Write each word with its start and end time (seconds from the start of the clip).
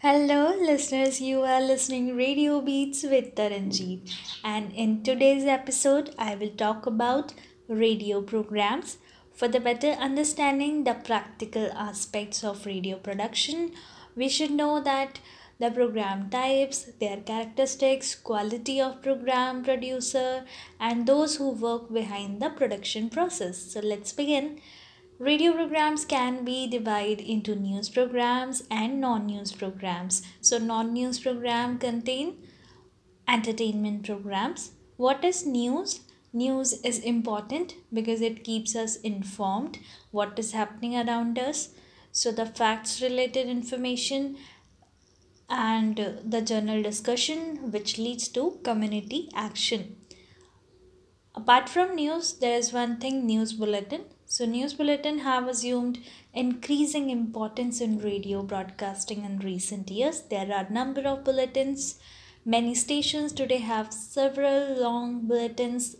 Hello, 0.00 0.54
listeners. 0.56 1.20
You 1.20 1.40
are 1.42 1.60
listening 1.60 2.16
Radio 2.16 2.60
Beats 2.60 3.02
with 3.02 3.34
Taranjeet, 3.34 4.12
and 4.44 4.72
in 4.72 5.02
today's 5.02 5.44
episode, 5.44 6.14
I 6.16 6.36
will 6.36 6.50
talk 6.50 6.86
about 6.86 7.34
radio 7.66 8.22
programs 8.22 8.98
for 9.34 9.48
the 9.48 9.58
better 9.58 9.90
understanding 10.08 10.84
the 10.84 10.94
practical 10.94 11.72
aspects 11.72 12.44
of 12.44 12.64
radio 12.64 12.96
production. 12.96 13.72
We 14.14 14.28
should 14.28 14.52
know 14.52 14.80
that 14.84 15.18
the 15.58 15.72
program 15.72 16.30
types, 16.30 16.84
their 17.00 17.16
characteristics, 17.16 18.14
quality 18.14 18.80
of 18.80 19.02
program 19.02 19.64
producer, 19.64 20.44
and 20.78 21.06
those 21.08 21.36
who 21.36 21.50
work 21.50 21.92
behind 21.92 22.40
the 22.40 22.50
production 22.50 23.10
process. 23.10 23.58
So 23.58 23.80
let's 23.80 24.12
begin. 24.12 24.60
Radio 25.20 25.52
programs 25.52 26.04
can 26.04 26.44
be 26.44 26.68
divided 26.68 27.20
into 27.20 27.56
news 27.56 27.88
programs 27.88 28.62
and 28.70 29.00
non-news 29.00 29.50
programs. 29.50 30.22
So 30.40 30.58
non-news 30.58 31.18
program 31.18 31.78
contain 31.78 32.36
entertainment 33.26 34.06
programs. 34.06 34.70
What 34.96 35.24
is 35.24 35.44
news? 35.44 36.02
News 36.32 36.74
is 36.84 37.00
important 37.00 37.74
because 37.92 38.20
it 38.20 38.44
keeps 38.44 38.76
us 38.76 38.94
informed 38.96 39.80
what 40.12 40.38
is 40.38 40.52
happening 40.52 40.94
around 40.94 41.36
us. 41.36 41.70
So 42.12 42.30
the 42.30 42.46
facts 42.46 43.02
related 43.02 43.48
information 43.48 44.36
and 45.50 46.20
the 46.24 46.42
journal 46.42 46.80
discussion 46.80 47.72
which 47.72 47.98
leads 47.98 48.28
to 48.28 48.60
community 48.62 49.30
action. 49.34 49.96
Apart 51.34 51.68
from 51.68 51.96
news, 51.96 52.34
there 52.34 52.56
is 52.56 52.72
one 52.72 52.98
thing 52.98 53.26
news 53.26 53.52
bulletin 53.52 54.04
so, 54.30 54.44
news 54.44 54.74
bulletin 54.74 55.20
have 55.20 55.48
assumed 55.48 55.98
increasing 56.34 57.08
importance 57.08 57.80
in 57.80 57.98
radio 57.98 58.42
broadcasting 58.42 59.24
in 59.24 59.38
recent 59.38 59.90
years. 59.90 60.20
There 60.20 60.52
are 60.52 60.66
a 60.66 60.72
number 60.72 61.00
of 61.08 61.24
bulletins. 61.24 61.98
Many 62.44 62.74
stations 62.74 63.32
today 63.32 63.56
have 63.56 63.90
several 63.90 64.78
long 64.82 65.26
bulletins 65.26 65.96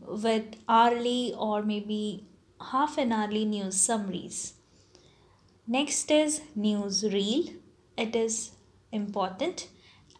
with 0.00 0.56
hourly 0.68 1.34
or 1.38 1.62
maybe 1.62 2.26
half 2.72 2.98
an 2.98 3.12
hourly 3.12 3.44
news 3.44 3.76
summaries. 3.76 4.54
Next 5.68 6.10
is 6.10 6.42
news 6.56 7.04
reel. 7.04 7.50
It 7.96 8.16
is 8.16 8.50
important 8.90 9.68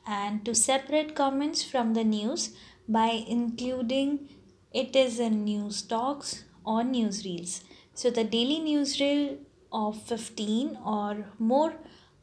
and 0.07 0.45
to 0.45 0.55
separate 0.55 1.17
comments 1.17 1.65
from 1.65 1.95
the 1.95 2.05
news 2.05 2.51
by 2.89 3.25
including 3.37 4.29
it 4.73 4.95
is 4.95 5.19
in 5.19 5.43
news 5.43 5.83
talks 5.83 6.45
on 6.67 6.93
newsreels. 6.95 7.63
So 7.95 8.11
the 8.11 8.25
daily 8.25 8.61
newsreel 8.61 9.39
of 9.73 10.03
15 10.03 10.79
or 10.85 11.27
more 11.39 11.75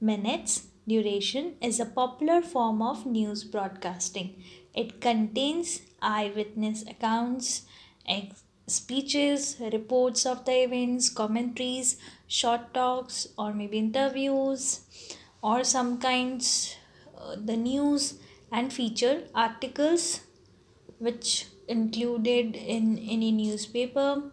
minutes 0.02 0.68
duration 0.88 1.56
is 1.62 1.80
a 1.80 1.86
popular 1.86 2.42
form 2.42 2.82
of 2.82 3.06
news 3.06 3.44
broadcasting. 3.44 4.44
It 4.74 5.00
contains 5.02 5.82
eyewitness 6.02 6.84
accounts, 6.84 7.64
ex- 8.08 8.44
speeches, 8.68 9.58
reports 9.72 10.26
of 10.26 10.46
the 10.46 10.64
events, 10.64 11.10
commentaries, 11.10 11.98
short 12.28 12.74
talks, 12.74 13.28
or 13.38 13.54
maybe 13.54 13.78
interviews, 13.78 14.82
or 15.42 15.64
some 15.64 16.00
kinds 16.00 16.76
uh, 17.18 17.36
the 17.38 17.56
news 17.56 18.20
and 18.52 18.72
feature 18.72 19.24
articles 19.34 20.22
which 21.00 21.46
included 21.68 22.56
in 22.56 22.98
any 22.98 23.32
newspaper. 23.32 24.32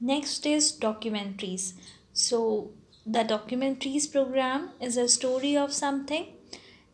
Next 0.00 0.46
is 0.46 0.72
documentaries. 0.72 1.74
So, 2.12 2.72
the 3.06 3.24
documentaries 3.24 4.10
program 4.10 4.70
is 4.80 4.96
a 4.96 5.08
story 5.08 5.56
of 5.56 5.72
something. 5.72 6.26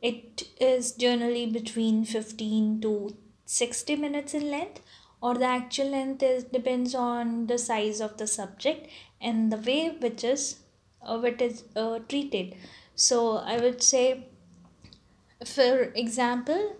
It 0.00 0.44
is 0.60 0.92
generally 0.92 1.46
between 1.46 2.04
15 2.04 2.80
to 2.82 3.16
60 3.44 3.96
minutes 3.96 4.34
in 4.34 4.50
length, 4.50 4.80
or 5.20 5.34
the 5.34 5.46
actual 5.46 5.90
length 5.90 6.22
is 6.22 6.44
depends 6.44 6.94
on 6.94 7.46
the 7.46 7.58
size 7.58 8.00
of 8.00 8.16
the 8.18 8.26
subject 8.26 8.88
and 9.20 9.50
the 9.50 9.56
way 9.56 9.96
which 9.98 10.22
is 10.22 10.60
uh, 11.02 11.18
which 11.18 11.40
is 11.40 11.64
uh, 11.76 11.98
treated. 12.08 12.54
So, 12.94 13.38
I 13.38 13.58
would 13.58 13.82
say, 13.82 14.28
for 15.44 15.92
example, 15.94 16.76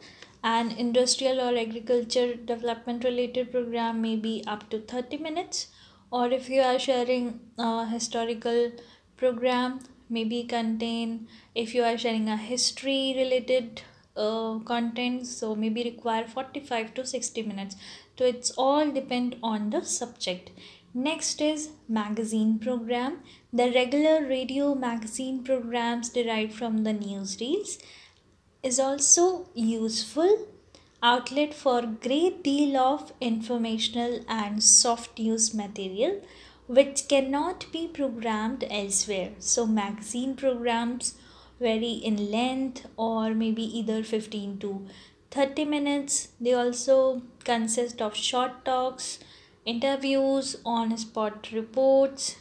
an 0.50 0.70
industrial 0.84 1.40
or 1.40 1.56
agriculture 1.64 2.34
development 2.34 3.04
related 3.04 3.50
program 3.52 4.00
may 4.00 4.16
be 4.16 4.34
up 4.46 4.68
to 4.70 4.80
30 4.80 5.18
minutes 5.18 5.66
or 6.10 6.26
if 6.30 6.48
you 6.48 6.60
are 6.60 6.78
sharing 6.78 7.40
a 7.58 7.86
historical 7.86 8.72
program 9.16 9.80
maybe 10.08 10.42
contain 10.44 11.28
if 11.54 11.74
you 11.74 11.82
are 11.82 11.98
sharing 11.98 12.28
a 12.28 12.36
history 12.36 13.14
related 13.16 13.82
uh, 14.16 14.58
content 14.64 15.26
so 15.26 15.54
maybe 15.54 15.84
require 15.84 16.26
45 16.26 16.94
to 16.94 17.06
60 17.06 17.42
minutes. 17.42 17.76
So 18.18 18.24
it's 18.24 18.50
all 18.52 18.90
depend 18.90 19.36
on 19.42 19.70
the 19.70 19.84
subject. 19.84 20.50
Next 20.94 21.40
is 21.40 21.70
magazine 21.88 22.58
program. 22.58 23.20
The 23.52 23.70
regular 23.72 24.26
radio 24.26 24.74
magazine 24.74 25.44
programs 25.44 26.08
derived 26.08 26.54
from 26.54 26.84
the 26.84 26.92
newsreels 26.92 27.78
is 28.62 28.78
also 28.78 29.46
useful 29.54 30.46
outlet 31.02 31.54
for 31.54 31.82
great 31.82 32.42
deal 32.42 32.76
of 32.76 33.12
informational 33.20 34.20
and 34.28 34.62
soft 34.62 35.18
news 35.18 35.54
material 35.54 36.20
which 36.66 37.08
cannot 37.08 37.66
be 37.72 37.88
programmed 37.88 38.64
elsewhere. 38.68 39.30
So 39.38 39.64
magazine 39.66 40.34
programs 40.34 41.14
vary 41.60 41.92
in 41.92 42.30
length 42.30 42.86
or 42.96 43.32
maybe 43.34 43.62
either 43.78 44.02
15 44.02 44.58
to 44.58 44.86
30 45.30 45.64
minutes. 45.64 46.28
They 46.40 46.52
also 46.52 47.22
consist 47.44 48.02
of 48.02 48.14
short 48.14 48.64
talks 48.64 49.18
interviews 49.64 50.56
on 50.64 50.96
spot 50.96 51.50
reports 51.52 52.36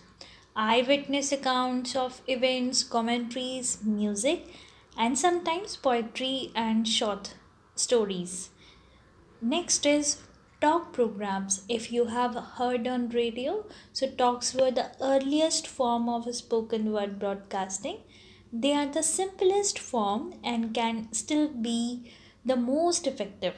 eyewitness 0.56 1.32
accounts 1.32 1.96
of 1.96 2.22
events 2.28 2.84
commentaries 2.84 3.78
music 3.84 4.48
and 4.98 5.18
sometimes 5.18 5.76
poetry 5.78 6.52
and 6.56 6.88
short 6.88 7.36
stories. 7.76 8.50
Next 9.42 9.86
is 9.86 10.22
talk 10.62 10.94
programs. 10.94 11.64
If 11.70 11.92
you 11.92 12.06
have 12.06 12.36
heard 12.36 12.88
on 12.88 13.10
radio, 13.10 13.66
so 13.94 14.10
talks 14.10 14.54
were 14.54 14.72
the 14.72 14.92
earliest 15.02 15.68
form 15.68 16.10
of 16.10 16.34
spoken 16.36 16.92
word 16.92 17.20
broadcasting. 17.20 18.00
They 18.52 18.74
are 18.74 18.88
the 18.88 19.04
simplest 19.04 19.78
form 19.80 20.34
and 20.44 20.74
can 20.74 21.14
still 21.14 21.48
be 21.48 22.12
the 22.46 22.56
most 22.56 23.06
effective. 23.08 23.56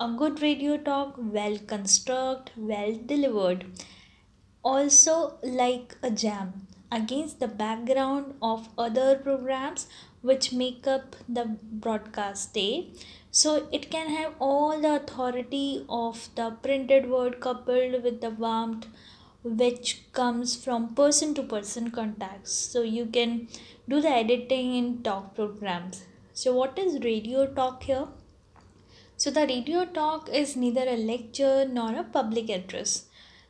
A 0.00 0.10
good 0.10 0.42
radio 0.42 0.76
talk, 0.76 1.14
well 1.18 1.58
constructed, 1.58 2.52
well 2.56 2.98
delivered. 3.06 3.66
Also, 4.62 5.38
like 5.42 5.96
a 6.02 6.10
jam 6.10 6.66
against 6.92 7.40
the 7.40 7.48
background 7.48 8.34
of 8.42 8.68
other 8.76 9.16
programs 9.16 9.86
which 10.20 10.52
make 10.52 10.86
up 10.86 11.16
the 11.28 11.44
broadcast 11.84 12.54
day. 12.54 12.90
So 13.30 13.66
it 13.72 13.90
can 13.90 14.08
have 14.08 14.34
all 14.38 14.80
the 14.80 14.96
authority 14.96 15.84
of 15.88 16.28
the 16.36 16.50
printed 16.62 17.08
word 17.10 17.40
coupled 17.40 18.02
with 18.02 18.20
the 18.20 18.30
warmth 18.30 18.86
which 19.42 20.02
comes 20.12 20.54
from 20.54 20.94
person 20.94 21.34
to 21.34 21.42
person 21.42 21.90
contacts. 21.90 22.52
So 22.52 22.82
you 22.82 23.06
can 23.06 23.48
do 23.88 24.00
the 24.00 24.10
editing 24.10 24.74
in 24.74 25.02
talk 25.02 25.34
programs. 25.34 26.04
So 26.32 26.54
what 26.54 26.78
is 26.78 27.02
radio 27.02 27.46
talk 27.46 27.82
here? 27.82 28.06
So 29.16 29.30
the 29.30 29.46
radio 29.46 29.84
talk 29.84 30.28
is 30.28 30.56
neither 30.56 30.82
a 30.82 30.96
lecture 30.96 31.66
nor 31.68 31.94
a 31.94 32.04
public 32.04 32.48
address. 32.50 33.06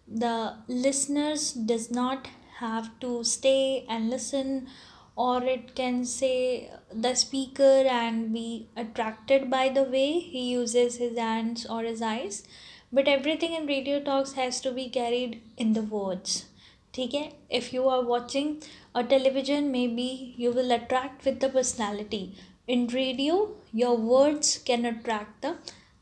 The 0.06 0.56
listeners 0.68 1.52
does 1.52 1.90
not 1.90 2.28
have 2.58 2.88
to 3.00 3.24
stay 3.24 3.84
and 3.88 4.10
listen 4.10 4.68
or 5.14 5.42
it 5.42 5.74
can 5.74 6.04
say 6.04 6.70
the 6.92 7.14
speaker 7.14 7.84
and 7.98 8.32
be 8.32 8.68
attracted 8.76 9.50
by 9.50 9.68
the 9.68 9.82
way 9.82 10.18
he 10.20 10.50
uses 10.52 10.96
his 10.96 11.18
hands 11.18 11.66
or 11.66 11.82
his 11.82 12.00
eyes. 12.00 12.44
But 12.92 13.08
everything 13.08 13.54
in 13.54 13.66
radio 13.66 14.00
talks 14.00 14.32
has 14.32 14.60
to 14.62 14.72
be 14.72 14.88
carried 14.88 15.42
in 15.56 15.72
the 15.72 15.82
words. 15.82 16.46
okay 17.02 17.32
if 17.58 17.72
you 17.74 17.88
are 17.88 18.02
watching 18.08 18.48
a 19.00 19.02
television 19.12 19.70
maybe 19.74 20.34
you 20.42 20.50
will 20.56 20.72
attract 20.72 21.24
with 21.24 21.40
the 21.40 21.48
personality. 21.48 22.34
In 22.66 22.86
radio 22.88 23.36
your 23.72 23.96
words 23.96 24.58
can 24.58 24.84
attract 24.84 25.42
the 25.42 25.56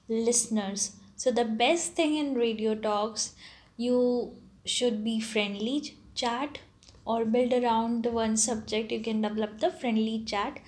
listeners. 0.08 0.92
So 1.16 1.30
the 1.30 1.44
best 1.44 1.92
thing 1.94 2.16
in 2.16 2.34
radio 2.34 2.74
talks 2.74 3.34
you 3.76 4.34
should 4.64 5.02
be 5.04 5.20
friendly 5.20 5.96
chat 6.14 6.58
or 7.04 7.24
build 7.24 7.52
around 7.52 8.04
the 8.04 8.10
one 8.10 8.36
subject 8.36 8.92
you 8.92 9.00
can 9.00 9.20
develop 9.22 9.58
the 9.60 9.70
friendly 9.70 10.22
chat. 10.24 10.60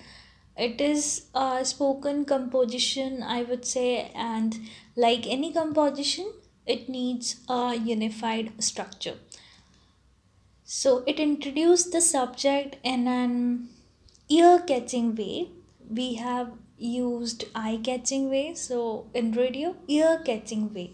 It 0.57 0.79
is 0.81 1.25
a 1.33 1.65
spoken 1.65 2.25
composition 2.25 3.23
i 3.23 3.41
would 3.41 3.65
say 3.65 4.11
and 4.13 4.57
like 4.95 5.25
any 5.25 5.51
composition 5.51 6.31
it 6.65 6.87
needs 6.87 7.37
a 7.49 7.75
unified 7.75 8.51
structure. 8.63 9.15
So 10.63 11.03
it 11.05 11.19
introduced 11.19 11.91
the 11.91 12.01
subject 12.01 12.77
in 12.83 13.07
an 13.07 13.69
ear 14.29 14.63
catching 14.65 15.15
way. 15.15 15.49
We 15.89 16.15
have 16.15 16.51
used 16.77 17.45
eye 17.53 17.79
catching 17.83 18.29
way 18.29 18.53
so 18.55 19.07
in 19.13 19.31
radio 19.33 19.75
ear 19.87 20.21
catching 20.25 20.73
way. 20.73 20.91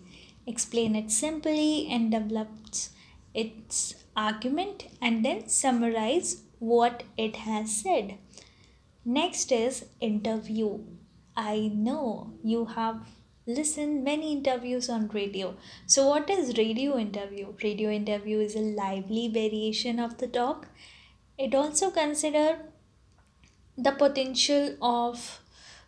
Explain 0.47 0.95
it 0.95 1.11
simply 1.11 1.87
and 1.87 2.11
develops 2.11 2.89
its 3.33 3.95
argument 4.15 4.87
and 5.01 5.23
then 5.23 5.47
summarize 5.47 6.43
what 6.59 7.03
it 7.17 7.37
has 7.37 7.75
said. 7.75 8.17
Next 9.05 9.51
is 9.51 9.85
interview. 9.99 10.79
I 11.35 11.71
know 11.73 12.33
you 12.43 12.65
have 12.65 13.07
listened 13.47 14.03
many 14.03 14.33
interviews 14.33 14.89
on 14.89 15.07
radio. 15.07 15.55
So 15.87 16.07
what 16.07 16.29
is 16.29 16.57
radio 16.57 16.97
interview? 16.97 17.53
Radio 17.63 17.89
interview 17.89 18.39
is 18.39 18.55
a 18.55 18.59
lively 18.59 19.27
variation 19.27 19.99
of 19.99 20.17
the 20.17 20.27
talk. 20.27 20.67
It 21.37 21.55
also 21.55 21.89
consider 21.89 22.59
the 23.77 23.91
potential 23.91 24.75
of 24.81 25.39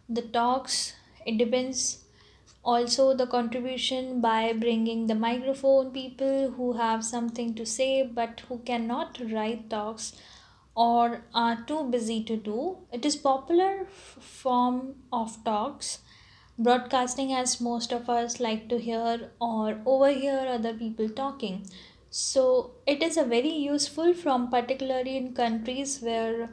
the 0.07 0.21
talks. 0.21 0.93
It 1.25 1.37
depends 1.37 2.05
also 2.63 3.13
the 3.15 3.27
contribution 3.27 4.21
by 4.21 4.53
bringing 4.53 5.07
the 5.07 5.15
microphone 5.15 5.91
people 5.91 6.51
who 6.51 6.73
have 6.73 7.03
something 7.03 7.53
to 7.55 7.65
say 7.65 8.03
but 8.03 8.41
who 8.47 8.59
cannot 8.59 9.19
write 9.31 9.69
talks 9.69 10.13
or 10.75 11.23
are 11.33 11.63
too 11.67 11.83
busy 11.89 12.23
to 12.23 12.37
do. 12.37 12.77
It 12.91 13.05
is 13.05 13.15
popular 13.15 13.81
f- 13.81 14.17
form 14.21 14.95
of 15.11 15.43
talks. 15.43 15.99
Broadcasting 16.57 17.33
as 17.33 17.59
most 17.59 17.91
of 17.91 18.09
us 18.09 18.39
like 18.39 18.69
to 18.69 18.77
hear 18.79 19.31
or 19.41 19.81
overhear 19.85 20.47
other 20.47 20.73
people 20.73 21.09
talking. 21.09 21.65
So 22.09 22.71
it 22.85 23.01
is 23.01 23.17
a 23.17 23.23
very 23.23 23.49
useful 23.51 24.13
from 24.13 24.49
particularly 24.49 25.17
in 25.17 25.33
countries 25.33 25.99
where 26.01 26.49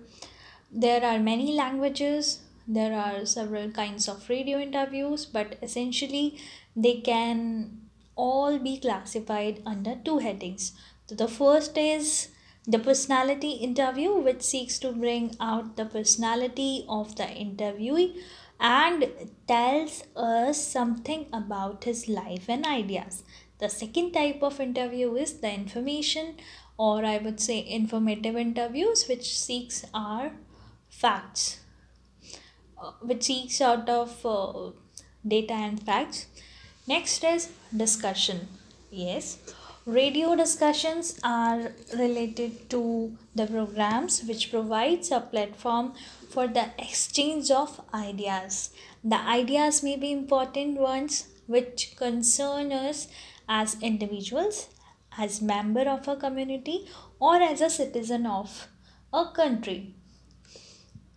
there 0.70 1.04
are 1.04 1.19
many 1.19 1.52
languages, 1.54 2.40
there 2.68 2.92
are 2.92 3.24
several 3.24 3.70
kinds 3.70 4.08
of 4.08 4.28
radio 4.28 4.58
interviews, 4.58 5.24
but 5.24 5.56
essentially 5.62 6.38
they 6.76 7.00
can 7.00 7.80
all 8.14 8.58
be 8.58 8.78
classified 8.78 9.62
under 9.64 9.96
two 10.04 10.18
headings. 10.18 10.72
So 11.06 11.14
the 11.14 11.28
first 11.28 11.78
is 11.78 12.28
the 12.66 12.78
personality 12.78 13.52
interview, 13.52 14.12
which 14.12 14.42
seeks 14.42 14.78
to 14.80 14.92
bring 14.92 15.34
out 15.40 15.76
the 15.76 15.86
personality 15.86 16.84
of 16.88 17.16
the 17.16 17.24
interviewee 17.24 18.20
and 18.60 19.06
tells 19.46 20.04
us 20.14 20.62
something 20.62 21.26
about 21.32 21.84
his 21.84 22.08
life 22.08 22.48
and 22.48 22.66
ideas. 22.66 23.22
The 23.58 23.68
second 23.68 24.12
type 24.12 24.42
of 24.42 24.60
interview 24.60 25.14
is 25.14 25.40
the 25.40 25.52
information, 25.52 26.34
or 26.76 27.04
I 27.04 27.18
would 27.18 27.40
say 27.40 27.66
informative 27.66 28.36
interviews, 28.36 29.06
which 29.08 29.38
seeks 29.38 29.84
our 29.94 30.32
facts, 30.90 31.60
which 33.00 33.25
seeks 33.25 33.60
out 33.60 33.88
of 33.88 34.25
uh, 34.25 34.70
data 35.26 35.54
and 35.54 35.82
facts. 35.82 36.26
Next 36.86 37.25
is 37.25 37.50
discussion. 37.76 38.48
Yes, 38.90 39.38
radio 39.84 40.34
discussions 40.36 41.19
are 41.22 41.72
related 41.96 42.70
to 42.70 43.16
the 43.34 43.46
programs 43.46 44.22
which 44.25 44.50
provides 44.50 45.10
a 45.10 45.20
platform 45.20 45.92
for 46.30 46.46
the 46.46 46.70
exchange 46.78 47.50
of 47.50 47.80
ideas. 47.92 48.70
The 49.04 49.20
ideas 49.20 49.82
may 49.82 49.96
be 49.96 50.12
important 50.12 50.78
ones 50.78 51.28
which 51.46 51.94
concern 51.96 52.72
us 52.72 53.08
as 53.48 53.76
individuals, 53.82 54.69
as 55.16 55.40
member 55.40 55.88
of 55.88 56.06
a 56.06 56.16
community, 56.16 56.86
or 57.19 57.36
as 57.36 57.60
a 57.60 57.70
citizen 57.70 58.26
of 58.26 58.69
a 59.12 59.26
country. 59.34 59.94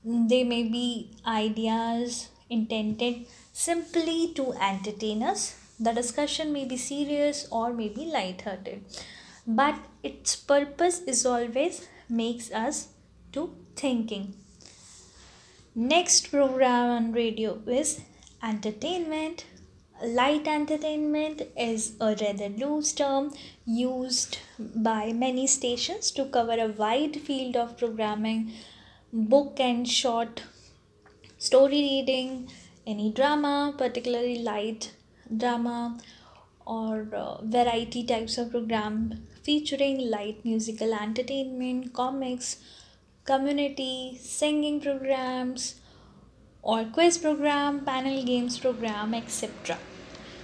They 0.03 0.43
may 0.43 0.63
be 0.63 1.11
ideas 1.25 2.29
intended 2.49 3.27
simply 3.53 4.33
to 4.35 4.53
entertain 4.53 5.21
us. 5.21 5.55
The 5.79 5.91
discussion 5.91 6.51
may 6.53 6.65
be 6.65 6.77
serious 6.77 7.47
or 7.51 7.71
may 7.73 7.89
be 7.89 8.05
light-hearted, 8.05 8.83
but 9.45 9.75
its 10.03 10.35
purpose 10.35 11.01
is 11.01 11.25
always 11.25 11.87
makes 12.09 12.51
us 12.51 12.89
to 13.33 13.55
thinking. 13.75 14.33
Next 15.73 16.31
program 16.31 16.89
on 16.89 17.11
radio 17.13 17.59
is 17.65 18.01
entertainment. 18.43 19.45
Light 20.03 20.47
entertainment 20.47 21.43
is 21.55 21.93
a 22.01 22.15
rather 22.19 22.49
loose 22.49 22.91
term 22.91 23.31
used 23.65 24.39
by 24.57 25.13
many 25.13 25.45
stations 25.47 26.11
to 26.11 26.25
cover 26.25 26.57
a 26.59 26.67
wide 26.67 27.21
field 27.21 27.55
of 27.55 27.77
programming 27.77 28.51
book 29.13 29.59
and 29.59 29.87
short 29.87 30.43
story 31.37 31.81
reading, 31.81 32.49
any 32.87 33.11
drama, 33.11 33.73
particularly 33.77 34.39
light 34.39 34.93
drama, 35.35 35.97
or 36.65 37.07
uh, 37.13 37.41
variety 37.43 38.05
types 38.05 38.37
of 38.37 38.51
program 38.51 39.27
featuring 39.43 40.09
light 40.09 40.45
musical 40.45 40.93
entertainment, 40.93 41.93
comics, 41.93 42.57
community, 43.25 44.17
singing 44.21 44.79
programs, 44.79 45.75
or 46.61 46.85
quiz 46.85 47.17
program, 47.17 47.83
panel 47.83 48.23
games 48.23 48.59
program, 48.59 49.13
etc. 49.13 49.77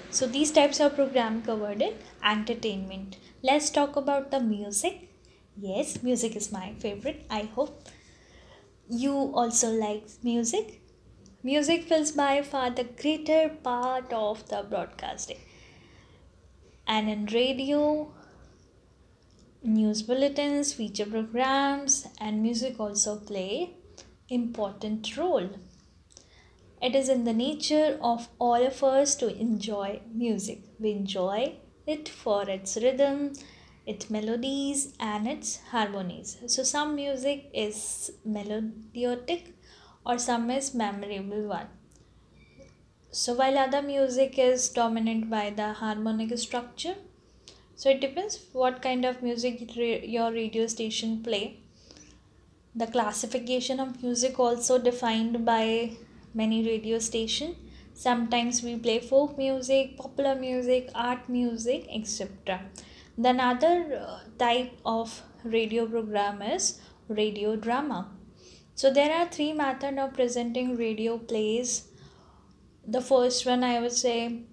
So 0.10 0.28
these 0.28 0.52
types 0.52 0.80
of 0.80 0.96
program 0.96 1.42
covered 1.42 1.82
in 1.82 1.94
entertainment. 2.24 3.18
Let's 3.44 3.70
talk 3.70 3.96
about 3.96 4.32
the 4.32 4.40
music. 4.40 5.10
Yes, 5.56 6.04
music 6.04 6.36
is 6.36 6.52
my 6.52 6.74
favorite. 6.80 7.26
I 7.30 7.44
hope 7.56 7.88
you 8.90 9.14
also 9.14 9.70
like 9.70 10.08
music? 10.24 10.82
Music 11.44 11.84
fills 11.84 12.12
by 12.12 12.42
far 12.42 12.70
the 12.70 12.84
greater 12.84 13.50
part 13.50 14.12
of 14.12 14.48
the 14.50 14.66
broadcasting. 14.70 15.38
And 16.88 17.10
in 17.10 17.26
radio, 17.28 18.14
news 19.62 20.02
bulletins, 20.02 20.74
feature 20.74 21.06
programs, 21.06 22.08
and 22.20 22.42
music 22.42 22.80
also 22.80 23.20
play 23.20 23.76
important 24.30 25.16
role. 25.18 25.50
It 26.82 26.96
is 26.96 27.10
in 27.10 27.24
the 27.24 27.34
nature 27.34 27.98
of 28.02 28.30
all 28.40 28.66
of 28.66 28.84
us 28.84 29.16
to 29.16 29.36
enjoy 29.36 30.02
music. 30.14 30.62
We 30.80 30.92
enjoy 30.92 31.56
it 31.86 32.08
for 32.08 32.50
its 32.50 32.78
rhythm, 32.78 33.34
its 33.88 34.10
melodies, 34.10 34.94
and 35.00 35.28
its 35.28 35.58
harmonies. 35.72 36.38
So, 36.48 36.64
some 36.64 36.96
music 36.96 37.50
is 37.54 38.12
melodic 38.26 39.56
or 40.06 40.20
some 40.20 40.52
is 40.52 40.74
memorable 40.76 41.48
one. 41.48 41.68
So, 43.12 43.34
while 43.34 43.58
other 43.58 43.82
music 43.82 44.38
is 44.38 44.70
dominant 44.70 45.30
by 45.30 45.50
the 45.50 45.74
harmonic 45.74 46.38
structure, 46.38 46.96
so 47.76 47.90
it 47.90 48.02
depends 48.02 48.40
what 48.54 48.82
kind 48.82 49.06
of 49.06 49.24
music 49.24 49.76
your 49.76 50.32
radio 50.32 50.68
station 50.68 51.24
play. 51.24 51.62
The 52.76 52.88
classification 52.88 53.80
of 53.80 54.04
music 54.04 54.38
also 54.40 54.78
defined 54.78 55.46
by 55.46 55.92
many 56.34 56.64
radio 56.64 57.00
station 57.00 57.56
sometimes 58.02 58.62
we 58.62 58.76
play 58.86 59.00
folk 59.00 59.38
music 59.38 59.96
popular 59.98 60.36
music 60.36 60.90
art 60.94 61.28
music 61.36 61.88
etc 62.00 62.60
the 63.18 63.30
another 63.30 64.00
uh, 64.00 64.20
type 64.38 64.74
of 64.86 65.22
radio 65.44 65.86
program 65.88 66.42
is 66.42 66.80
radio 67.10 67.56
drama. 67.56 68.12
So 68.76 68.94
there 68.94 69.12
are 69.12 69.28
three 69.28 69.54
methods 69.54 69.98
of 69.98 70.14
presenting 70.14 70.78
radio 70.78 71.18
plays. 71.18 71.88
The 72.86 73.02
first 73.02 73.46
one 73.46 73.64
i 73.64 73.80
would 73.82 73.92
say 73.92 74.44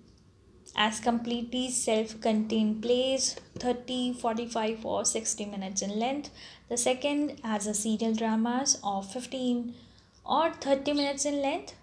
as 0.77 0.99
completely 0.99 1.71
self-contained 1.71 2.83
plays 2.83 3.37
30 3.59 4.15
45 4.15 4.85
or 4.85 5.05
60 5.05 5.45
minutes 5.47 5.83
in 5.83 5.99
length. 5.99 6.31
The 6.69 6.79
second 6.79 7.41
as 7.45 7.67
a 7.67 7.75
serial 7.75 8.15
dramas 8.15 8.79
of 8.83 9.13
15 9.13 9.75
or 10.25 10.53
30 10.53 10.93
minutes 10.95 11.27
in 11.27 11.43
length, 11.43 11.75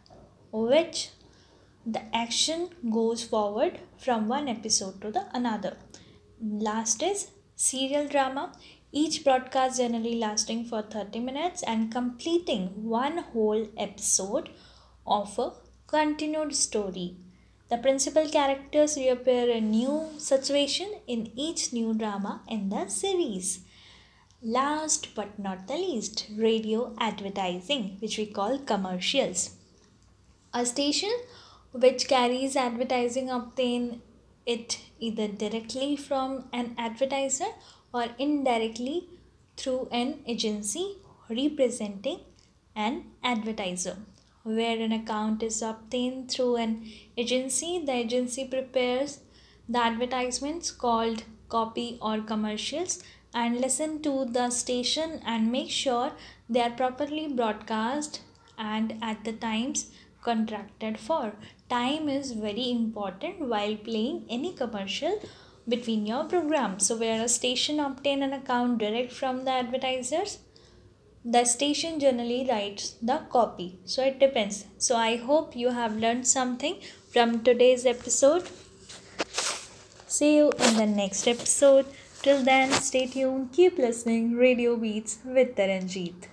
which 0.51 1.09
the 1.85 2.03
action 2.15 2.69
goes 2.89 3.23
forward 3.23 3.79
from 3.97 4.27
one 4.27 4.47
episode 4.47 4.99
to 5.01 5.11
the 5.11 5.25
another. 5.33 5.77
Last 6.43 7.03
is 7.03 7.29
serial 7.55 8.07
drama, 8.07 8.51
each 8.91 9.23
broadcast 9.23 9.77
generally 9.77 10.15
lasting 10.15 10.65
for 10.65 10.81
30 10.81 11.19
minutes 11.19 11.61
and 11.61 11.91
completing 11.91 12.89
one 12.89 13.19
whole 13.19 13.67
episode 13.77 14.49
of 15.05 15.37
a 15.37 15.51
continued 15.85 16.55
story. 16.55 17.15
The 17.69 17.77
principal 17.77 18.27
characters 18.27 18.97
reappear 18.97 19.51
in 19.51 19.69
new 19.69 20.09
situation 20.17 20.91
in 21.05 21.31
each 21.35 21.73
new 21.73 21.93
drama 21.93 22.41
in 22.47 22.69
the 22.69 22.87
series. 22.87 23.59
Last 24.41 25.13
but 25.13 25.37
not 25.37 25.67
the 25.67 25.75
least, 25.75 26.25
radio 26.35 26.95
advertising, 26.97 27.97
which 27.99 28.17
we 28.17 28.25
call 28.25 28.57
commercials. 28.57 29.57
A 30.55 30.65
station 30.65 31.13
which 31.71 32.07
carries 32.07 32.55
advertising 32.55 33.29
obtain 33.29 34.01
it 34.45 34.79
either 34.99 35.27
directly 35.27 35.95
from 35.95 36.45
an 36.51 36.73
advertiser 36.77 37.51
or 37.93 38.07
indirectly 38.17 39.07
through 39.57 39.87
an 39.91 40.19
agency 40.25 40.97
representing 41.29 42.19
an 42.75 43.05
advertiser. 43.23 43.97
Where 44.43 44.79
an 44.79 44.91
account 44.91 45.43
is 45.43 45.61
obtained 45.61 46.31
through 46.31 46.55
an 46.55 46.87
agency, 47.15 47.83
the 47.85 47.93
agency 47.93 48.45
prepares 48.45 49.19
the 49.69 49.79
advertisements 49.79 50.71
called 50.71 51.23
copy 51.47 51.99
or 52.01 52.21
commercials 52.21 53.03
and 53.33 53.61
listen 53.61 54.01
to 54.01 54.25
the 54.25 54.49
station 54.49 55.21
and 55.25 55.51
make 55.51 55.69
sure 55.69 56.13
they 56.49 56.61
are 56.61 56.71
properly 56.71 57.27
broadcast 57.27 58.21
and 58.57 58.97
at 59.01 59.23
the 59.23 59.33
times 59.33 59.91
contracted 60.21 60.99
for. 60.99 61.33
Time 61.71 62.09
is 62.09 62.31
very 62.33 62.69
important 62.69 63.39
while 63.39 63.75
playing 63.77 64.25
any 64.29 64.53
commercial 64.53 65.19
between 65.67 66.05
your 66.05 66.25
programs. 66.25 66.87
So, 66.87 66.97
where 66.97 67.23
a 67.23 67.29
station 67.29 67.79
obtain 67.79 68.23
an 68.23 68.33
account 68.33 68.79
direct 68.79 69.13
from 69.13 69.45
the 69.45 69.51
advertisers, 69.51 70.39
the 71.23 71.45
station 71.45 71.99
generally 71.99 72.45
writes 72.49 72.95
the 73.01 73.19
copy. 73.29 73.79
So, 73.85 74.03
it 74.03 74.19
depends. 74.19 74.65
So, 74.77 74.97
I 74.97 75.15
hope 75.15 75.55
you 75.55 75.69
have 75.69 75.95
learned 75.95 76.27
something 76.27 76.77
from 77.13 77.41
today's 77.43 77.85
episode. 77.85 78.49
See 80.07 80.35
you 80.35 80.51
in 80.67 80.75
the 80.75 80.87
next 80.87 81.25
episode. 81.27 81.85
Till 82.21 82.43
then, 82.43 82.71
stay 82.73 83.07
tuned, 83.07 83.53
keep 83.53 83.77
listening. 83.77 84.35
Radio 84.35 84.75
Beats 84.75 85.19
with 85.23 85.55
Taranjeet. 85.55 86.30